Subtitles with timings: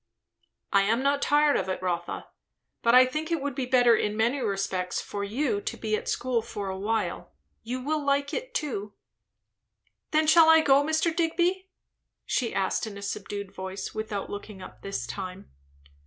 [0.73, 2.25] "I am not tired of it, Rotha;
[2.81, 6.09] but I think it would be better in many respects for you to be at
[6.09, 7.33] school for a while.
[7.61, 8.93] You will like it, too."
[10.09, 11.15] "When shall I go, Mr.
[11.15, 11.69] Digby?"
[12.25, 15.51] she asked in a subdued voice, without looking up this time.